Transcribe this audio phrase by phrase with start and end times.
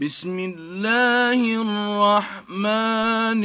[0.00, 3.44] بسم الله الرحمن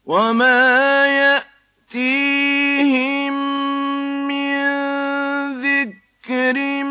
[0.05, 1.05] وما
[1.93, 3.60] يأتيهم
[6.31, 6.83] ذكر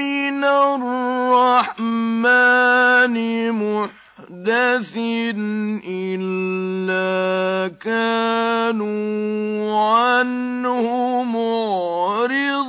[0.00, 1.76] من الرحمن
[3.52, 4.96] محدث
[5.84, 9.10] إلا كانوا
[9.92, 10.84] عنه
[11.22, 12.60] معرضين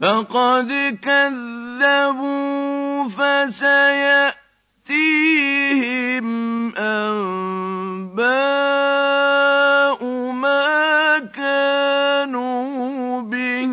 [0.00, 2.52] فقد كذبوا
[4.92, 6.26] فسيأتيهم
[6.76, 8.22] أنباء
[10.32, 13.72] ما كانوا به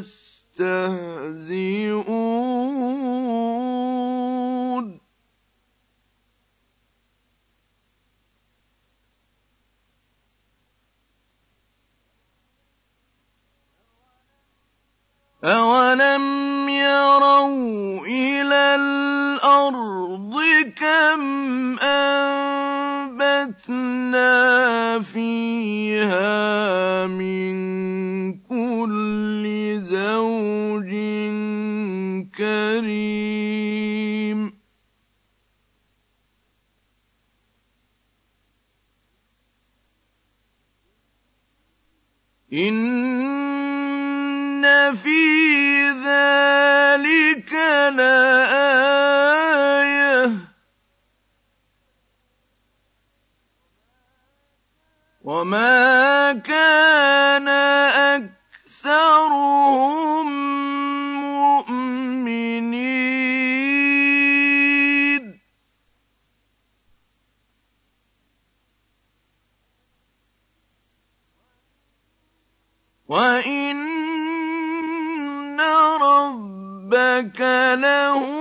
[0.00, 1.30] يستهزئون.
[15.44, 18.39] أَوَلَمْ يَرَوْا إِلَى
[23.68, 26.26] أَنبَتْنَا فِيهَا
[27.06, 27.52] مِن
[28.38, 29.44] كُلِّ
[29.82, 30.90] زَوْجٍ
[32.38, 33.60] كَرِيمٍ
[42.52, 43.82] إِنَّ
[44.94, 45.20] فِي
[46.04, 47.52] ذَٰلِكَ
[47.96, 48.79] لَآيَةً ۖ
[55.40, 57.48] وَمَا كَانَ
[58.84, 60.26] أَكْثَرُهُم
[61.56, 62.60] مُّؤْمِنِينَ
[73.08, 73.80] وَإِنَّ
[76.00, 77.40] رَبَّكَ
[77.80, 78.39] لَهُوَ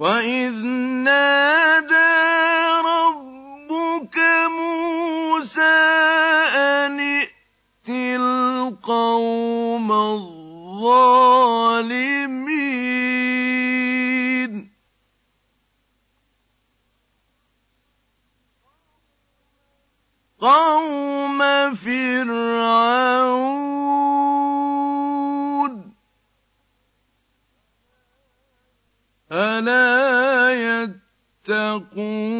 [0.00, 0.56] وَإِذْ
[1.04, 1.92] نَادَىٰ
[2.88, 4.16] رَبُّكَ
[4.48, 5.60] مُوسَىٰ
[6.56, 11.20] أَنِ ائْتِ الْقَوْمَ الظَّالِمِينَ
[20.40, 21.38] قَوْمَ
[21.74, 23.69] فِرْعَوْنَ ۚ
[29.60, 30.92] أَلَا
[31.48, 32.30] يَتَّقُونَ.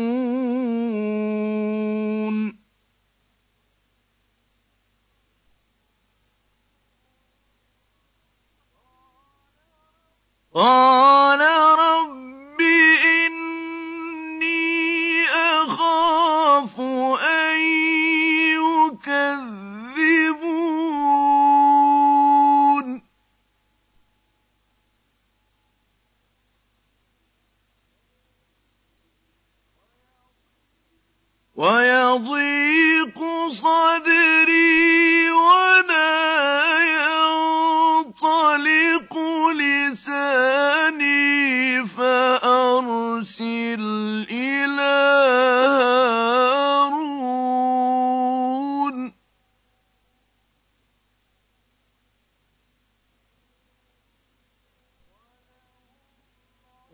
[10.54, 11.09] قَالَ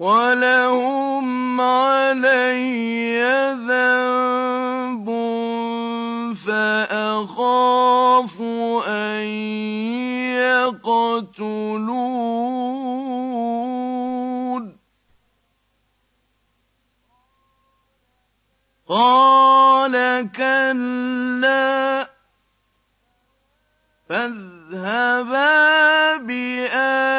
[0.06, 1.26] ولهم
[1.60, 3.18] علي
[3.66, 5.08] ذنب
[6.46, 8.40] فأخاف
[8.86, 9.22] أن
[10.86, 11.66] يقتلون.
[18.88, 19.94] قال
[20.32, 22.06] كلا
[24.08, 25.46] فاذهبا
[26.16, 27.16] بآياتنا.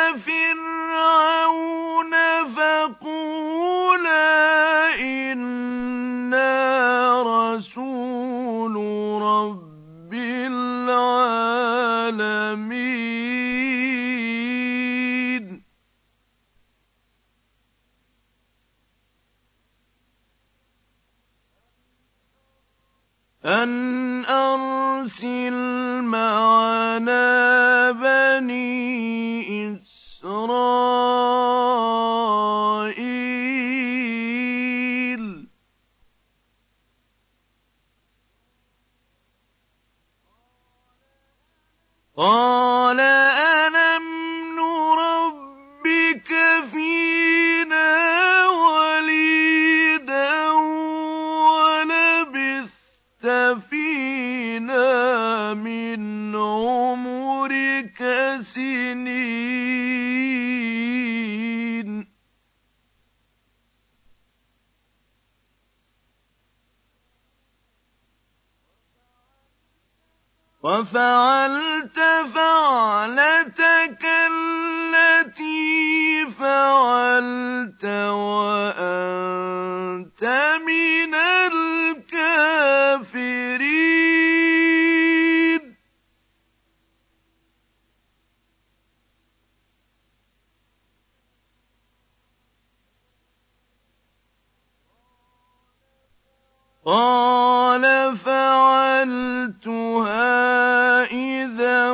[23.62, 25.52] أن أرسل
[26.02, 27.55] معنا
[70.96, 71.98] وفعلت
[72.34, 75.46] فعلتك التي
[76.40, 77.84] فعلت
[78.16, 79.32] وأنت
[80.66, 81.76] من الكافرين.
[97.76, 99.74] قال فعلتها
[101.04, 101.90] إذا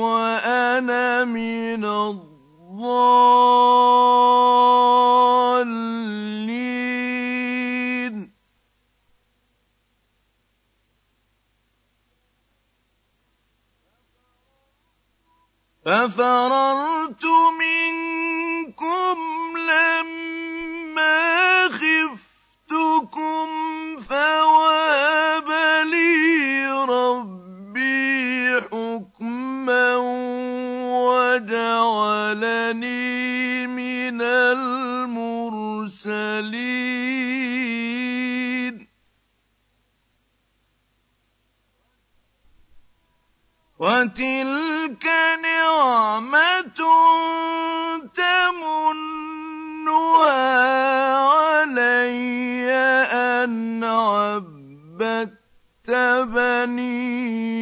[0.00, 2.31] وأنا من الضالين
[56.61, 57.60] بني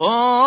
[0.00, 0.45] قال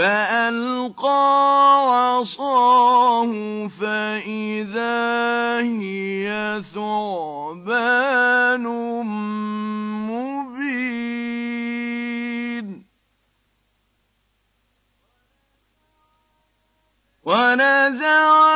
[0.00, 1.20] فألقى
[2.16, 3.32] عصاه
[3.68, 4.96] فإذا
[5.60, 8.64] هي ثعبان
[10.08, 11.06] مبين.
[17.24, 18.49] ونزع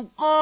[0.00, 0.39] تلقف ما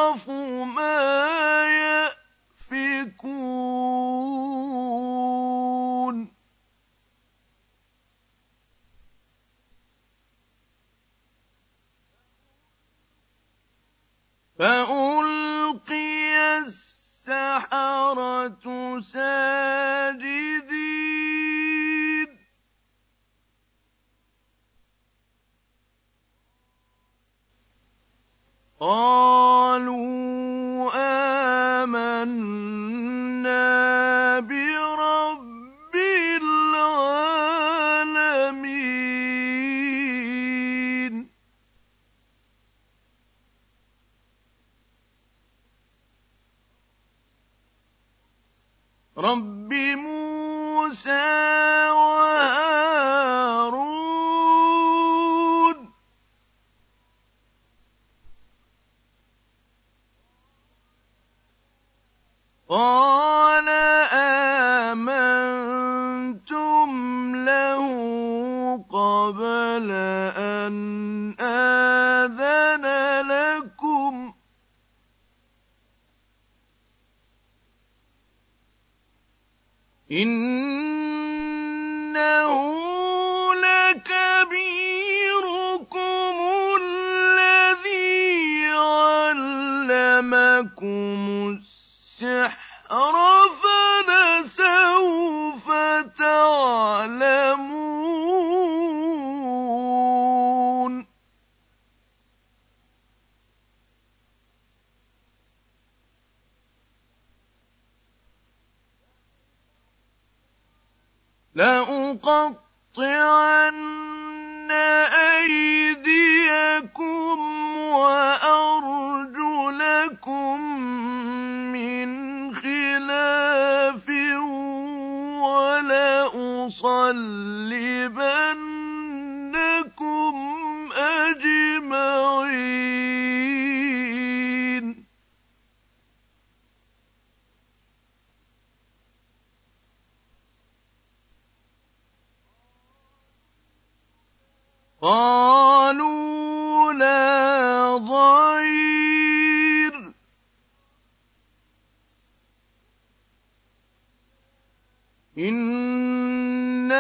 [155.38, 156.98] إِنَّا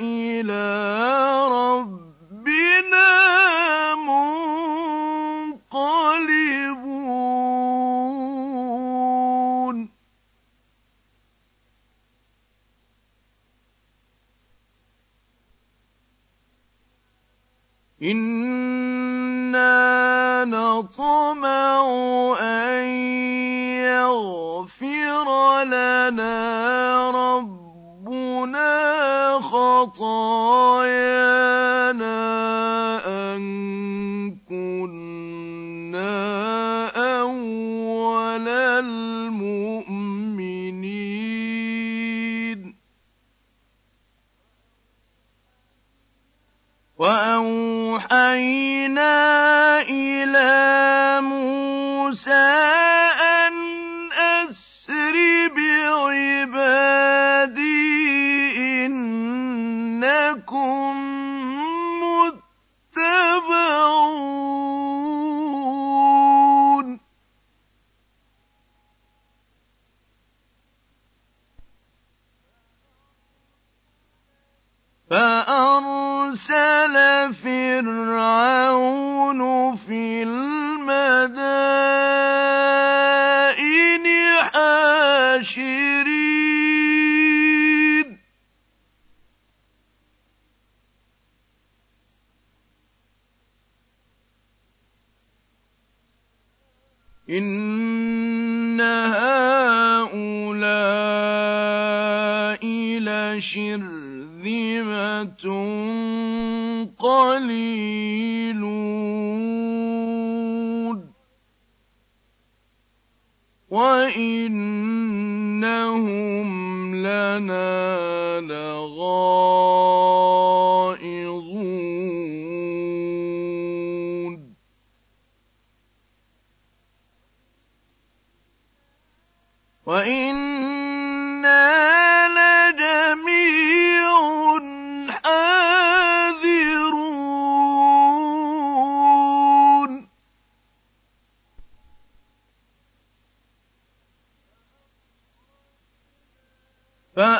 [0.00, 0.71] إِلَىٰ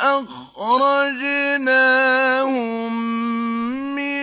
[0.03, 1.15] فأخرجناهم
[3.95, 4.23] من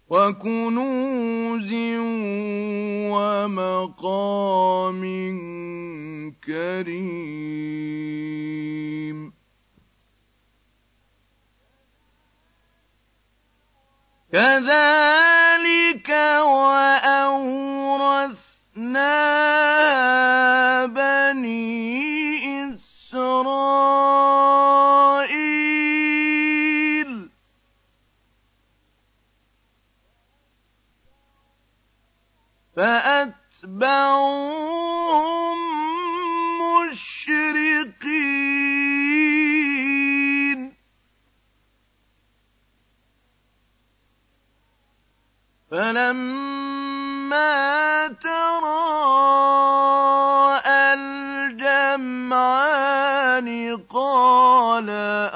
[0.10, 1.74] وكنوز
[3.12, 5.02] ومقام
[6.48, 7.73] كريم.
[14.34, 16.10] كذلك
[16.42, 17.83] وأوحى
[54.90, 55.32] على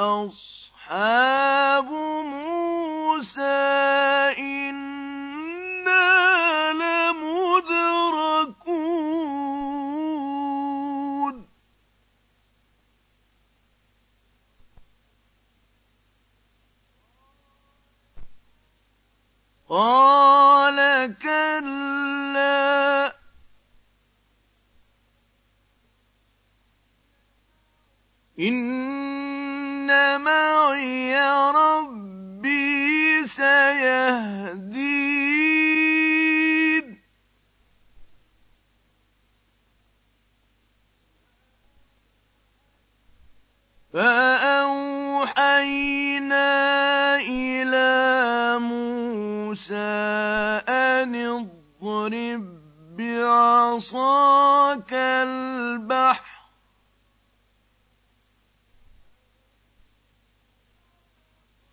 [53.78, 56.38] عصاك البحر.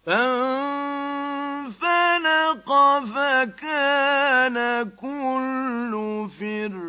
[0.06, 1.08] فانفلق
[3.14, 4.56] فكان
[4.90, 5.92] كل
[6.38, 6.83] فر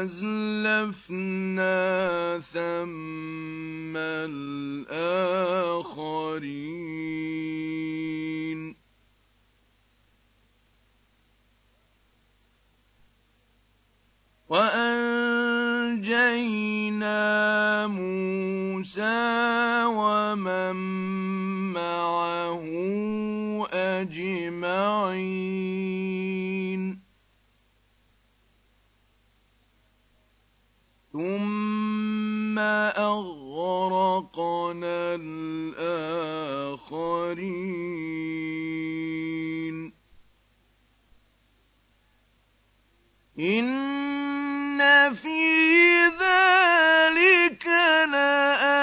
[0.00, 1.76] وأزلفنا
[2.40, 5.00] ثم الآخرين.
[14.48, 15.06] وأنجينا
[17.86, 21.39] موسى ومن
[32.96, 34.74] أغرقنا
[35.14, 36.30] الآخرين.
[43.38, 45.50] إن في
[46.06, 47.66] ذلك
[48.12, 48.80] لآية.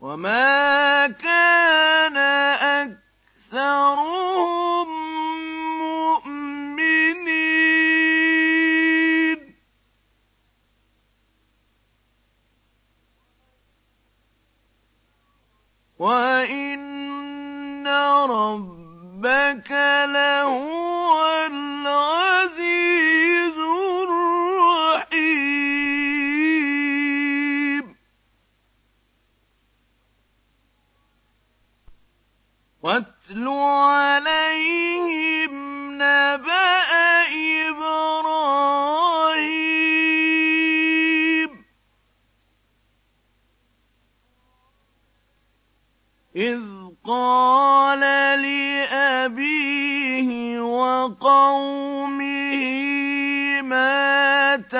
[0.00, 0.89] وما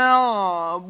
[0.01, 0.81] não.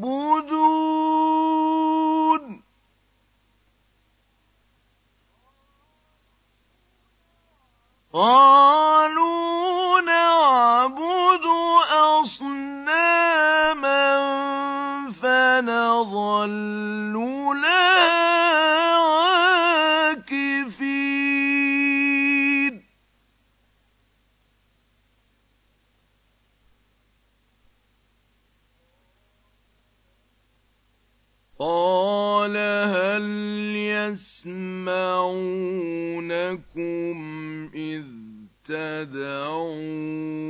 [39.01, 40.41] يدعون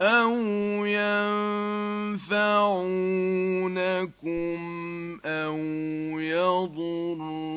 [0.00, 0.34] أو
[0.84, 2.34] ينفعونكم
[5.24, 5.58] أو
[6.20, 7.54] يضرون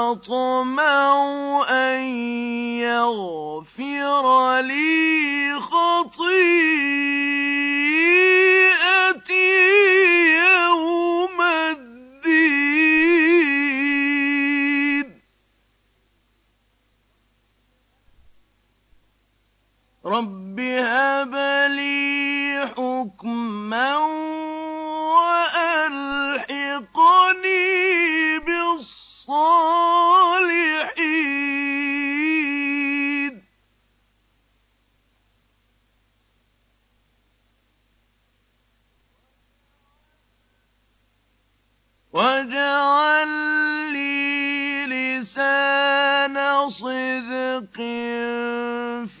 [0.00, 1.14] أطمع
[1.68, 2.00] أن
[2.80, 7.29] يغفر لي خطيئتي.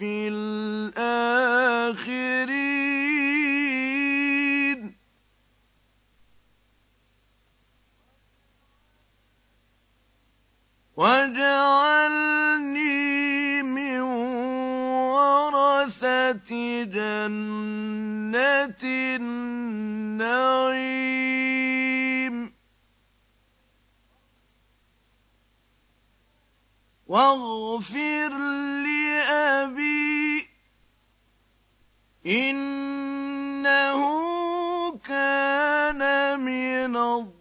[0.00, 1.60] في الآخرين.
[10.96, 12.52] واجعلني
[13.62, 14.00] من
[15.10, 16.50] ورثة
[16.84, 19.60] جنة النعيم.
[27.06, 28.79] واغفر لي
[29.30, 30.48] أبي
[32.26, 34.00] إنه
[34.98, 36.00] كان
[36.40, 37.39] من الضالين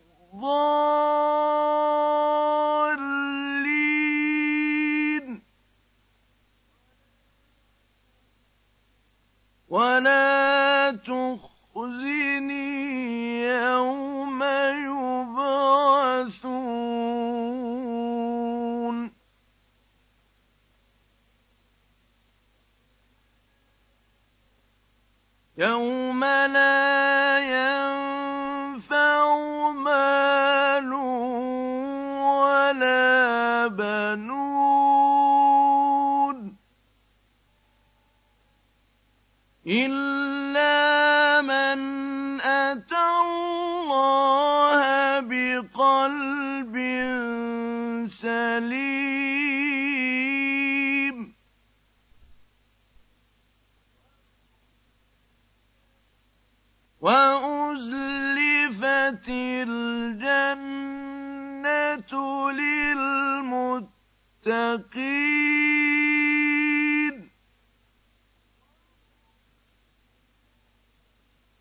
[64.50, 65.30] للمتقين.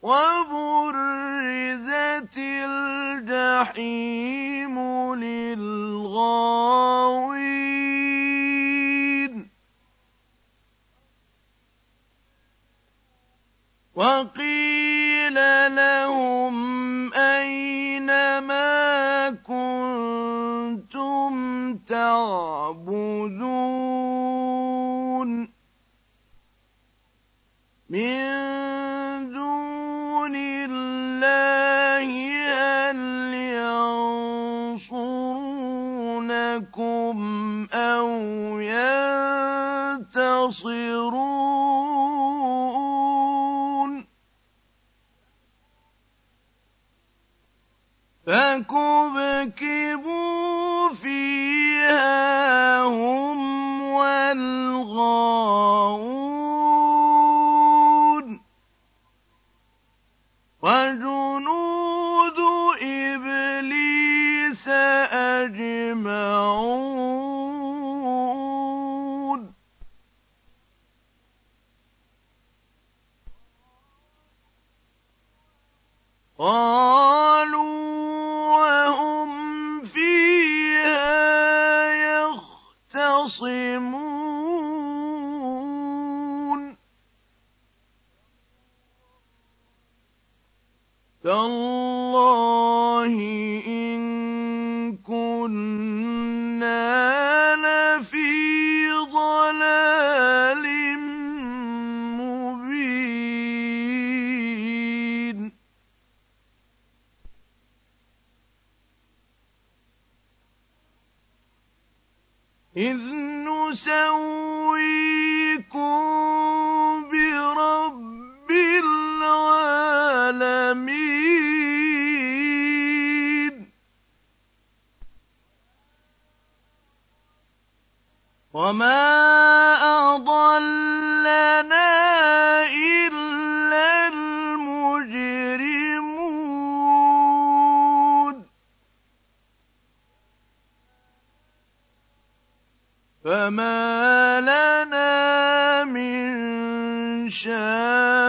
[0.02, 0.78] وبرزت
[2.38, 4.37] الجحيم.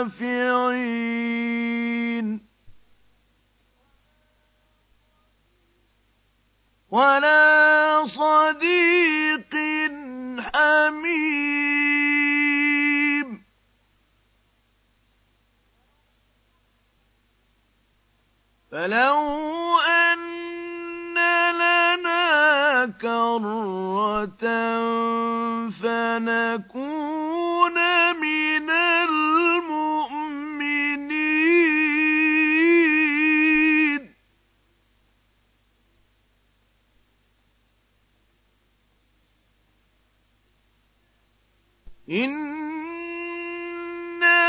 [0.09, 1.49] شافعين
[6.91, 9.55] ولا صديق
[10.39, 11.29] حميم.
[18.71, 19.19] فلو
[19.79, 20.19] أن
[21.53, 24.45] لنا كرة
[25.69, 27.18] فنكون
[42.09, 42.49] إن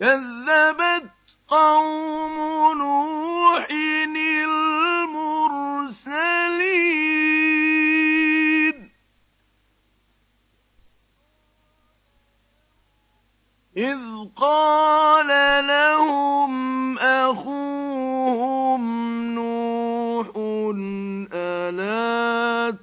[0.00, 1.10] كذبت
[1.48, 1.81] قوم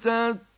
[0.00, 0.50] تتقون.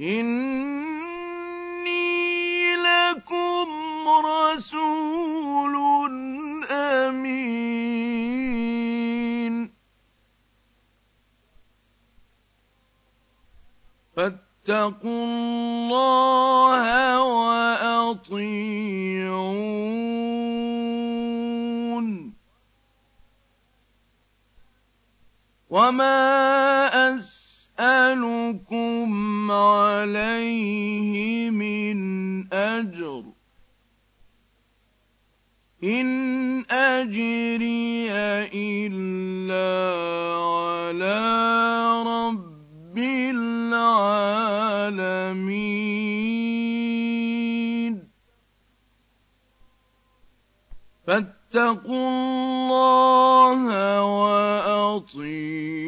[0.00, 0.96] إِنِّي
[2.76, 3.68] لَكُمْ
[4.26, 5.74] رَسُولٌ
[6.70, 7.66] أَمِينٌ.
[14.16, 16.95] فَاتَّقُوا اللَّهَ
[25.96, 29.08] وَمَا أَسْأَلُكُمْ
[29.50, 31.16] عَلَيْهِ
[31.50, 31.96] مِنْ
[32.52, 33.24] أَجْرٍ ۖ
[35.84, 36.06] إِنْ
[36.70, 38.12] أَجْرِيَ
[38.52, 39.72] إِلَّا
[40.36, 42.98] عَلَىٰ رَبِّ
[43.32, 44.36] الْعَالَمِينَ
[51.06, 53.64] فَاتَّقُوا اللَّهَ
[54.04, 55.85] وَأَطِيعُونِ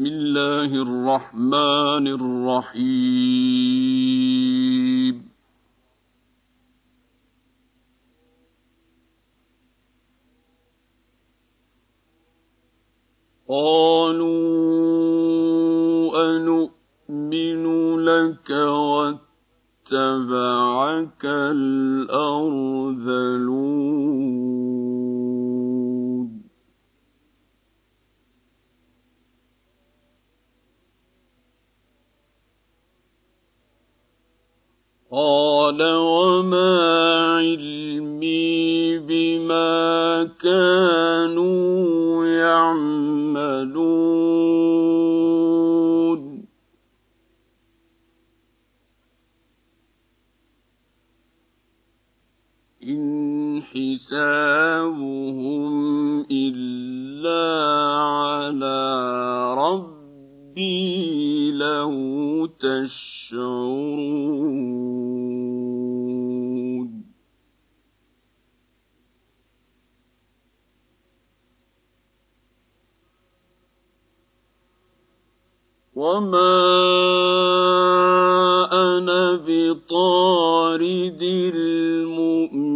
[0.00, 3.14] بسم الله الرحمن الرحيم.
[13.48, 14.30] قالوا
[16.36, 17.64] أنؤمن
[18.00, 18.50] لك
[19.90, 22.60] واتبعك الأرذلون.
[35.12, 36.78] قال وما
[37.42, 43.90] علمي بما كانوا يعملون.
[52.88, 55.10] إن حسابهم
[56.30, 57.64] إلا
[57.98, 58.80] على
[60.50, 63.50] ربي لو تشعرون
[75.94, 76.56] وما
[78.72, 81.22] أنا بطارد
[81.54, 82.70] المؤمنين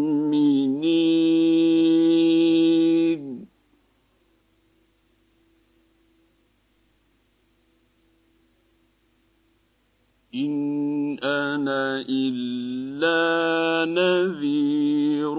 [10.35, 15.35] إن أنا إلا نذير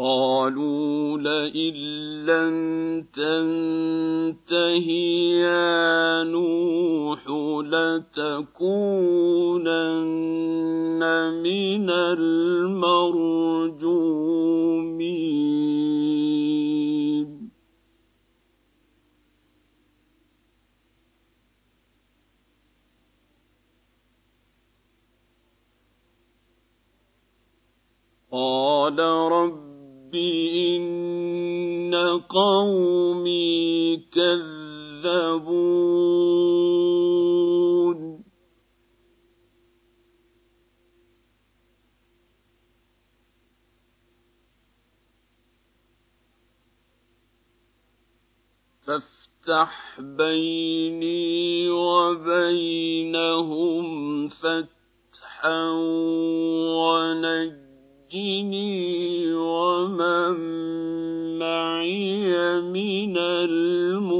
[0.00, 1.74] قالوا لئن
[2.24, 2.56] لم
[3.12, 4.88] تنته
[5.44, 7.28] يا نوح
[7.64, 8.62] لتكونن
[11.42, 12.40] من المرجومين.
[28.32, 29.69] قال رب
[30.10, 31.94] رب إن
[32.28, 35.60] قومي كذبون
[48.80, 53.08] فافتح بيني وبينهم
[54.28, 55.70] فتحا
[56.76, 57.69] ونجي
[58.10, 60.34] ونجني ومن
[61.38, 64.10] معي من المؤمنين.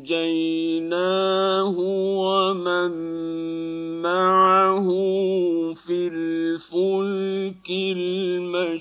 [0.00, 1.76] فأنجيناه
[2.18, 2.92] ومن
[4.02, 4.88] معه
[5.74, 8.80] في الفلك المشحون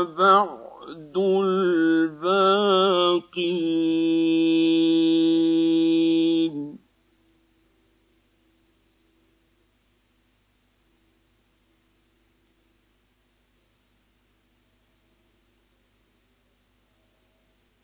[0.03, 0.66] بعد
[1.15, 2.67] الباقين.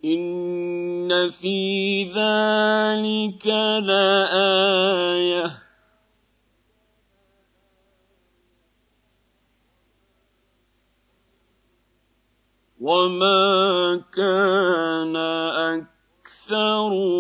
[0.06, 3.48] إن في ذلك
[3.88, 5.63] لآية
[12.84, 15.16] وما كان
[16.28, 17.14] أكثرهم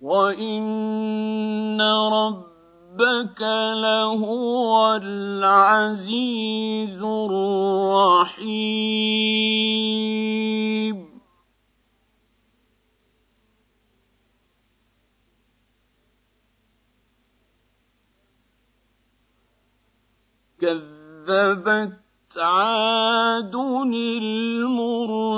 [0.00, 1.80] وإن
[2.94, 3.40] ربك
[3.82, 6.22] لهو العزيز
[7.02, 8.44] الرحيم.
[20.60, 21.98] كذبت
[22.36, 25.34] عاد المرسلين.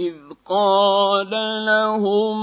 [0.00, 0.16] إذ
[0.48, 1.30] قال
[1.66, 2.40] لهم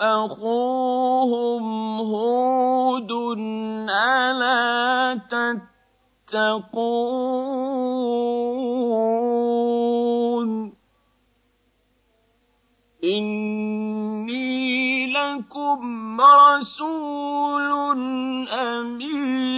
[0.00, 1.64] أخوهم
[2.00, 3.12] هود
[3.90, 5.18] ألا
[6.30, 6.70] تتقون؟
[13.04, 14.60] إني
[15.12, 17.70] لكم رسول
[18.48, 19.50] أمين.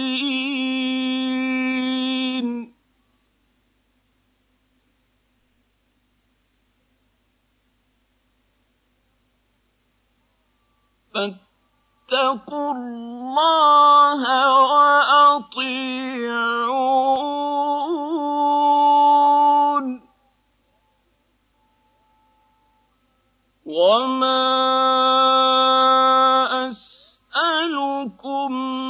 [11.13, 14.23] فاتقوا الله
[14.63, 16.13] وأطيعون.
[23.65, 24.43] وما
[26.69, 28.82] أسألكم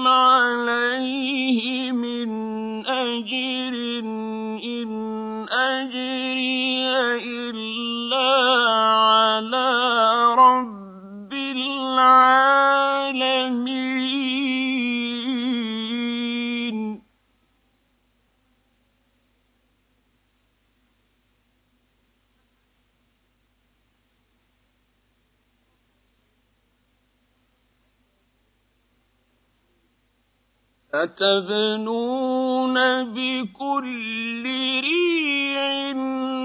[31.03, 32.75] أتبنون
[33.13, 34.43] بكل
[34.83, 35.63] ريع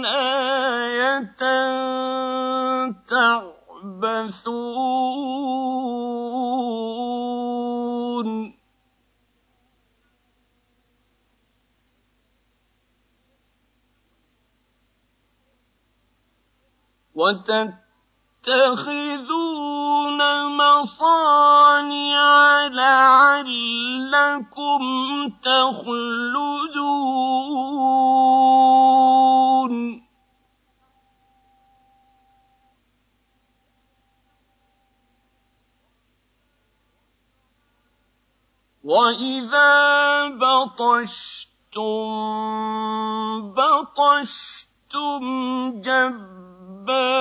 [0.05, 1.25] آية
[3.09, 4.49] تعبثون.
[17.15, 17.79] وتتخذون
[20.79, 23.49] مصانع لعلكم
[25.43, 26.89] تخلدون.
[38.85, 41.49] وإذا بطشتم
[43.53, 45.23] بطشتم
[45.81, 47.19] جبارين.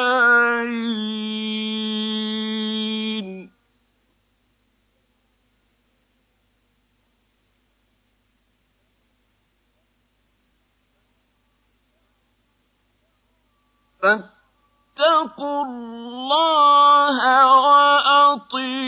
[14.08, 17.18] فاتقوا الله
[17.62, 18.88] وأطيعون.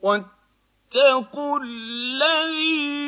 [0.00, 2.98] واتقوا الذي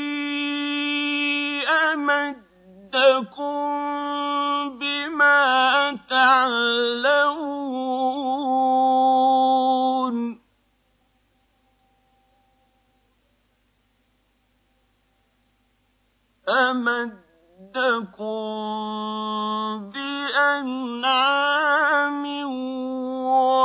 [2.95, 7.31] أمدكم بما تعلمون
[16.49, 17.21] أمدكم
[19.95, 21.45] بأنعام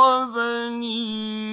[0.06, 1.45] وبنين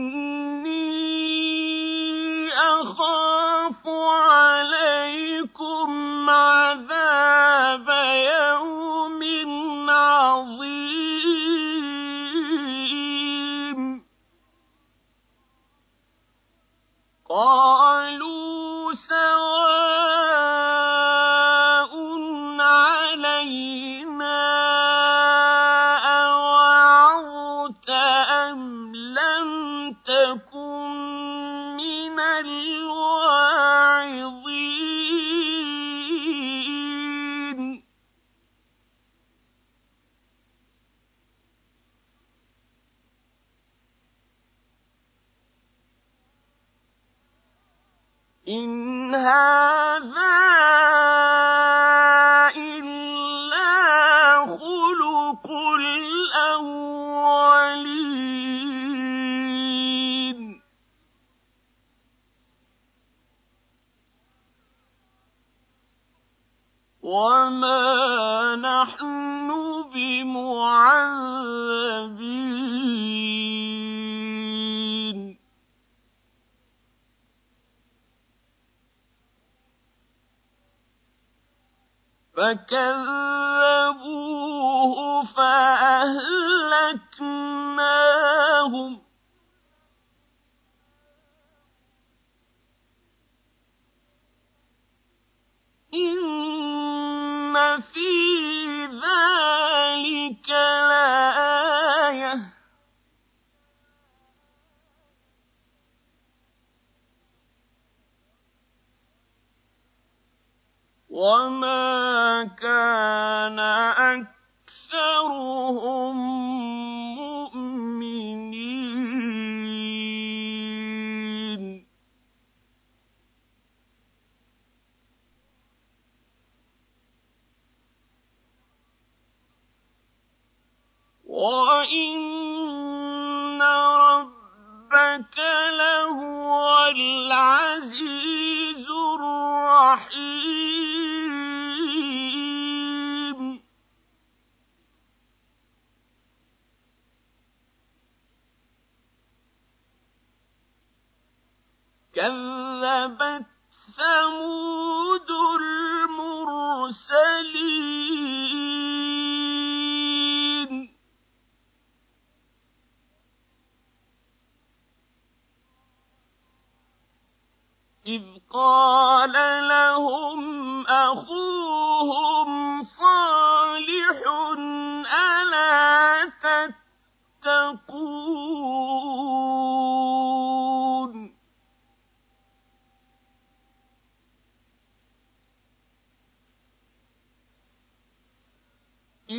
[17.35, 19.25] قالوا سواء
[22.61, 24.41] علينا
[26.27, 29.49] أوعظت أم لم
[30.07, 32.84] تكن من الواعظين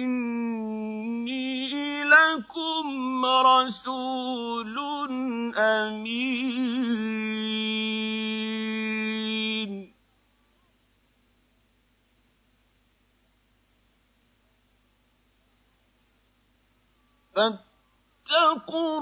[0.02, 4.78] إني لكم رسول
[5.58, 7.36] أمين
[17.36, 19.00] فاتقوا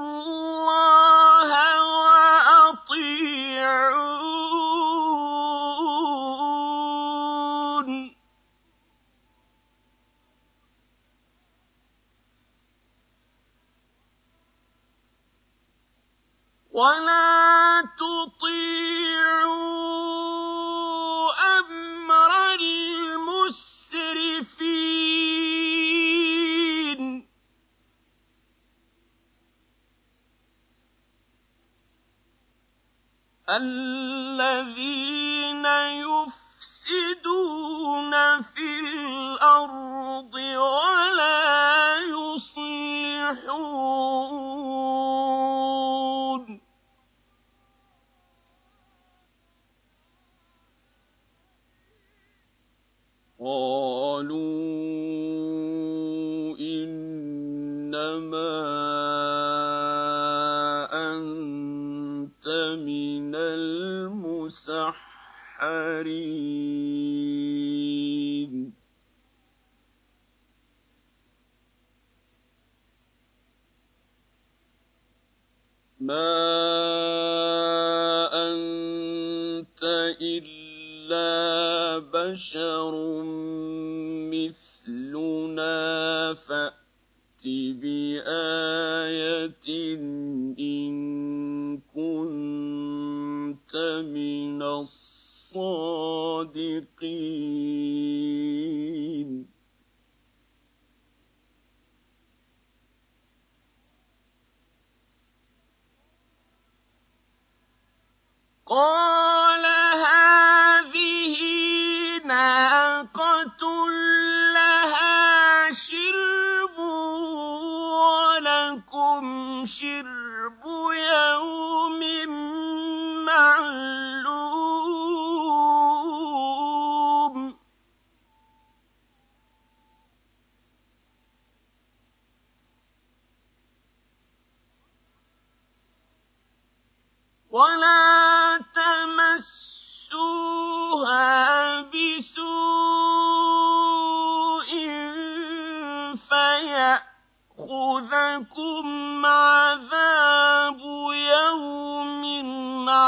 [0.00, 0.39] فاتقوا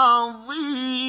[0.03, 1.01] عظيم.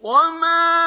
[0.00, 0.79] وما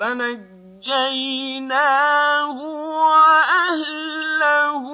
[0.00, 1.70] فَنَجَّيْنَاهُ
[3.10, 4.84] وَأَهْلَهُ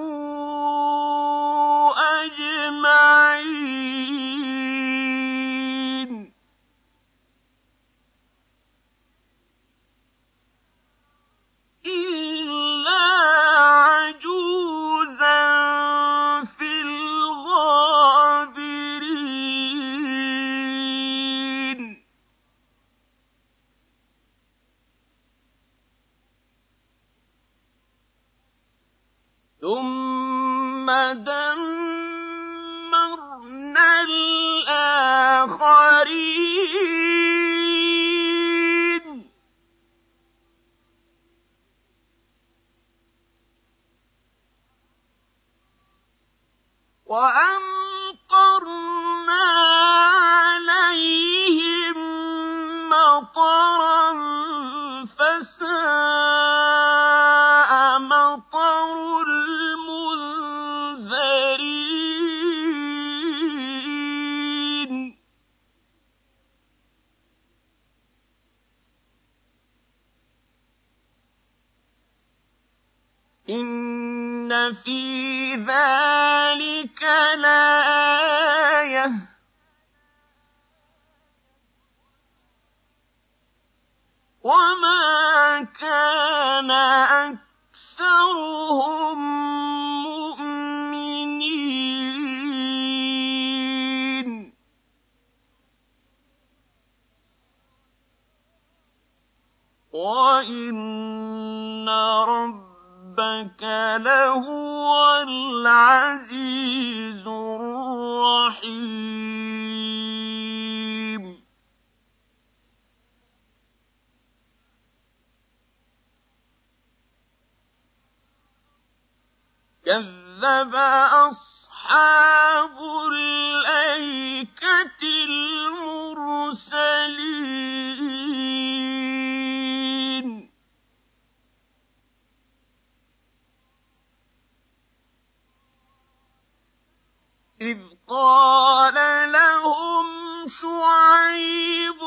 [140.47, 142.03] شُعَيْبٌ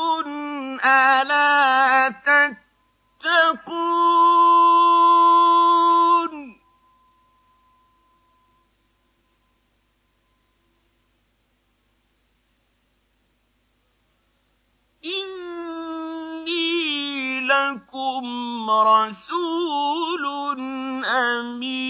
[0.84, 2.08] أَلَا
[3.20, 3.80] تَتَّقُونَ؟
[15.04, 16.60] إِنِّي
[17.40, 20.24] لَكُمْ رَسُولٌ
[21.04, 21.89] أَمِينٌ.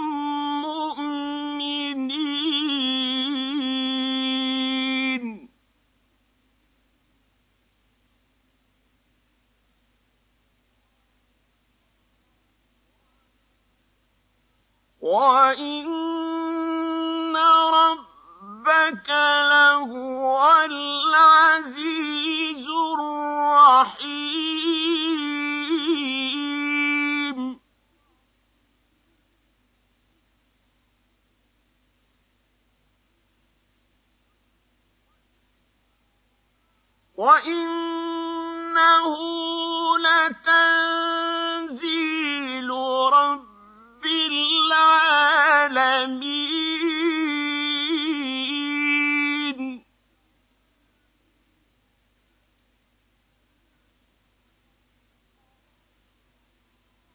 [19.91, 20.39] وَهُوَ
[20.71, 22.67] الْعَزِيزُ
[22.99, 24.19] الرَّحِيمُ.
[37.15, 39.17] وَإِنَّهُ
[39.99, 41.10] لَتَنزِيلُ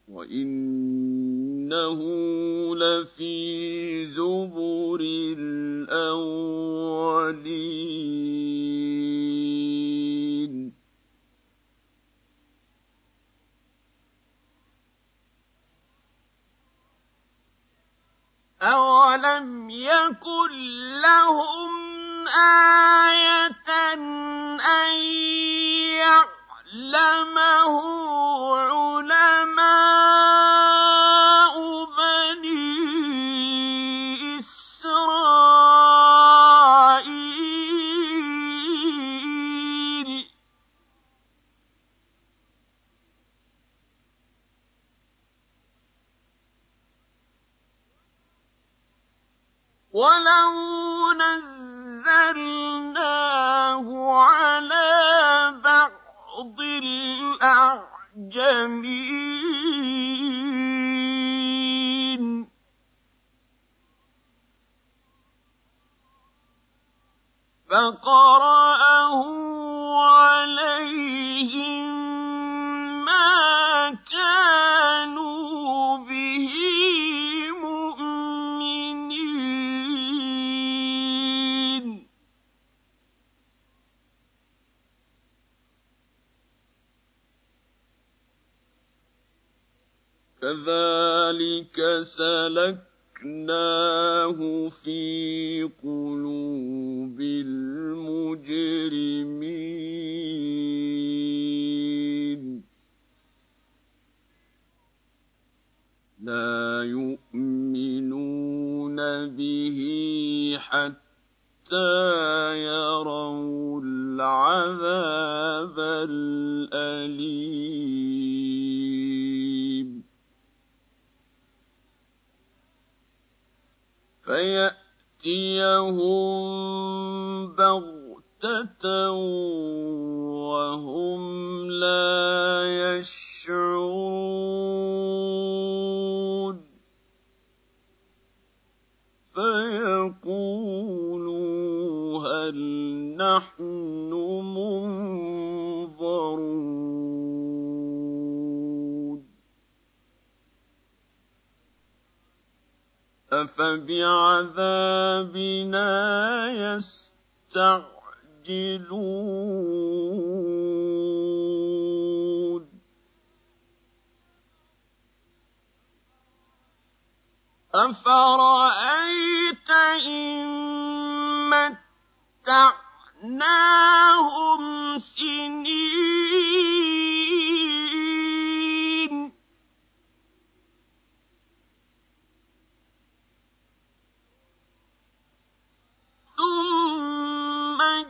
[0.09, 1.99] وإنه
[2.77, 5.01] لفي زبر
[5.39, 6.47] الأولين.
[18.67, 20.51] أولم يكن
[21.01, 21.73] لهم
[22.29, 24.01] آية أن
[26.75, 27.77] يعلمه
[28.59, 29.16] علماء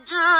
[0.05, 0.36] ثم